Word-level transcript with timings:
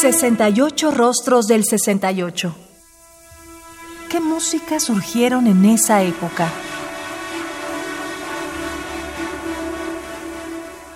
68 0.00 0.92
rostros 0.92 1.46
del 1.46 1.62
68. 1.62 2.56
¿Qué 4.10 4.18
música 4.18 4.80
surgieron 4.80 5.46
en 5.46 5.66
esa 5.66 6.02
época? 6.02 6.50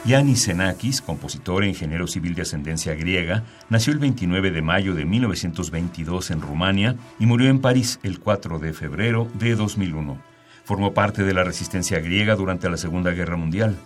Yanis 0.07 0.47
Xenakis, 0.47 1.03
compositor 1.03 1.65
e 1.65 1.69
ingeniero 1.69 2.07
civil 2.07 2.35
de 2.35 2.43
ascendencia 2.43 2.95
griega, 2.95 3.45
nació 3.69 3.93
el 3.93 3.99
29 3.99 4.51
de 4.51 4.63
mayo 4.63 4.95
de 4.95 5.05
1922 5.05 6.31
en 6.31 6.41
Rumania 6.41 6.97
y 7.19 7.27
murió 7.27 7.51
en 7.51 7.61
París 7.61 8.01
el 8.05 8.21
4 8.21 8.59
de 8.59 8.73
febrero 8.73 9.29
de 9.35 9.55
2001. 9.55 10.17
Formó 10.65 10.95
parte 10.95 11.25
de 11.25 11.35
la 11.35 11.45
resistencia 11.45 12.01
griega 12.01 12.37
durante 12.37 12.71
la 12.71 12.79
Segunda 12.79 13.11
Guerra 13.11 13.37
Mundial. 13.37 13.77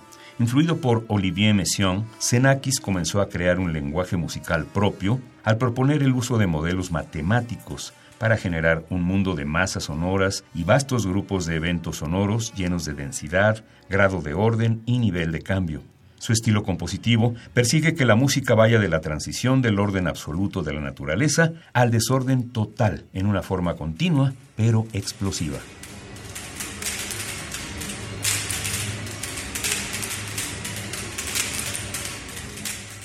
Influido 0.41 0.77
por 0.77 1.05
Olivier 1.09 1.53
Messiaen, 1.53 2.05
Xenakis 2.21 2.79
comenzó 2.79 3.21
a 3.21 3.29
crear 3.29 3.59
un 3.59 3.73
lenguaje 3.73 4.17
musical 4.17 4.67
propio 4.67 5.19
al 5.43 5.59
proponer 5.59 6.01
el 6.05 6.13
uso 6.13 6.39
de 6.39 6.47
modelos 6.47 6.93
matemáticos 6.93 7.93
para 8.19 8.37
generar 8.37 8.85
un 8.89 9.03
mundo 9.03 9.35
de 9.35 9.45
masas 9.45 9.85
sonoras 9.85 10.45
y 10.55 10.63
vastos 10.63 11.09
grupos 11.09 11.47
de 11.47 11.57
eventos 11.57 11.97
sonoros 11.97 12.53
llenos 12.55 12.85
de 12.85 12.95
densidad, 12.95 13.65
grado 13.91 14.21
de 14.21 14.35
orden 14.35 14.83
y 14.87 15.01
nivel 15.01 15.33
de 15.33 15.43
cambio. 15.43 15.83
Su 16.19 16.33
estilo 16.33 16.63
compositivo 16.63 17.35
persigue 17.53 17.95
que 17.95 18.05
la 18.05 18.15
música 18.15 18.55
vaya 18.55 18.79
de 18.79 18.89
la 18.89 19.01
transición 19.01 19.61
del 19.61 19.81
orden 19.81 20.07
absoluto 20.07 20.63
de 20.63 20.73
la 20.73 20.81
naturaleza 20.81 21.53
al 21.73 21.91
desorden 21.91 22.51
total 22.51 23.07
en 23.13 23.27
una 23.27 23.43
forma 23.43 23.75
continua 23.75 24.35
pero 24.57 24.87
explosiva. 24.93 25.59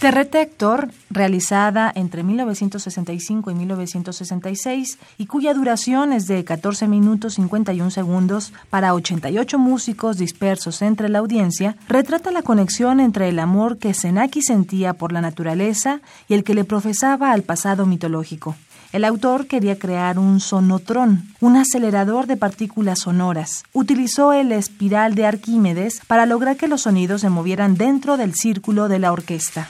Terretector, 0.03 0.91
realizada 1.09 1.89
entre 1.95 2.23
1965 2.23 3.51
y 3.51 3.55
1966 3.55 4.97
y 5.17 5.27
cuya 5.27 5.53
duración 5.53 6.11
es 6.11 6.27
de 6.27 6.43
14 6.43 6.89
minutos 6.89 7.35
51 7.35 7.89
segundos 7.89 8.51
para 8.69 8.95
88 8.95 9.57
músicos 9.57 10.17
dispersos 10.17 10.81
entre 10.81 11.07
la 11.07 11.19
audiencia, 11.19 11.77
retrata 11.87 12.31
la 12.31 12.41
conexión 12.41 12.99
entre 12.99 13.29
el 13.29 13.39
amor 13.39 13.77
que 13.77 13.93
Senaki 13.93 14.41
sentía 14.41 14.91
por 14.91 15.13
la 15.13 15.21
naturaleza 15.21 16.01
y 16.27 16.33
el 16.33 16.43
que 16.43 16.53
le 16.53 16.65
profesaba 16.65 17.31
al 17.31 17.43
pasado 17.43 17.85
mitológico. 17.85 18.57
El 18.91 19.05
autor 19.05 19.47
quería 19.47 19.79
crear 19.79 20.19
un 20.19 20.41
sonotrón, 20.41 21.29
un 21.39 21.55
acelerador 21.55 22.27
de 22.27 22.35
partículas 22.35 22.99
sonoras. 22.99 23.63
Utilizó 23.71 24.33
el 24.33 24.51
espiral 24.51 25.15
de 25.15 25.25
Arquímedes 25.25 26.01
para 26.07 26.25
lograr 26.25 26.57
que 26.57 26.67
los 26.67 26.81
sonidos 26.81 27.21
se 27.21 27.29
movieran 27.29 27.75
dentro 27.75 28.17
del 28.17 28.35
círculo 28.35 28.89
de 28.89 28.99
la 28.99 29.13
orquesta. 29.13 29.69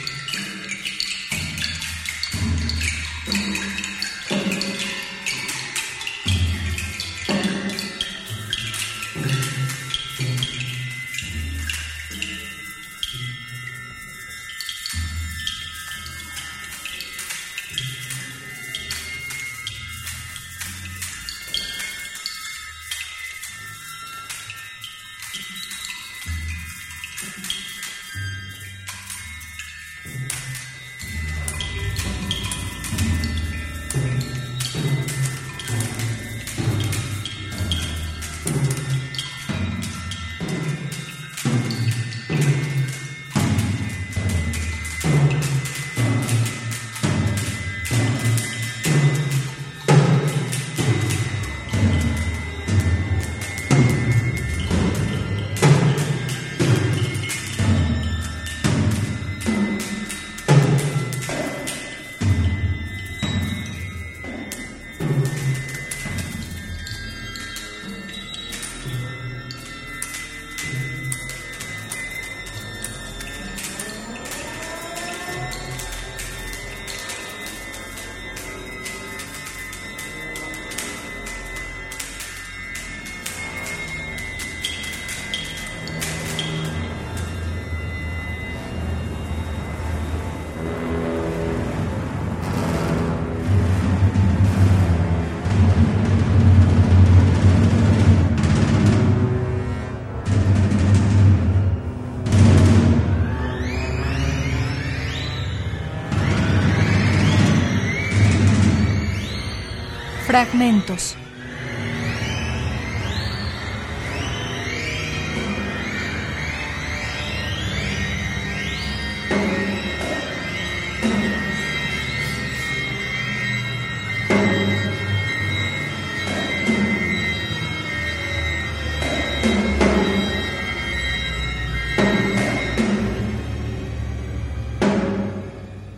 Fragmentos. 110.31 111.17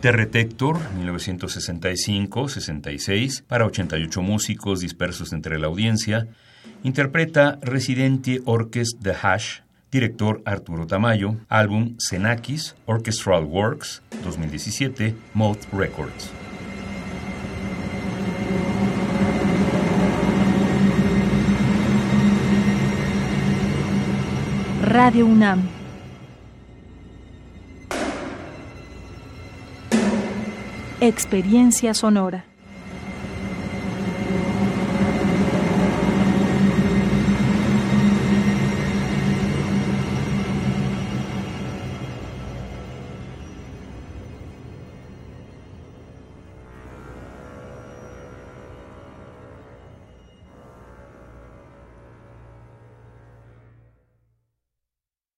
Terretector, 0.04 0.76
1965-66, 1.00 3.42
para 3.48 3.64
88 3.64 4.20
músicos 4.20 4.80
dispersos 4.80 5.32
entre 5.32 5.58
la 5.58 5.68
audiencia, 5.68 6.28
interpreta 6.82 7.58
Residente 7.62 8.42
Orchestra 8.44 9.00
The 9.02 9.14
Hash, 9.22 9.60
director 9.90 10.42
Arturo 10.44 10.86
Tamayo, 10.86 11.36
álbum 11.48 11.96
Xenakis, 11.98 12.76
Orchestral 12.84 13.44
Works, 13.44 14.02
2017, 14.22 15.14
Moth 15.32 15.64
Records. 15.72 16.30
Radio 24.82 25.24
UNAM 25.24 25.83
Experiencia 31.00 31.92
Sonora. 31.92 32.44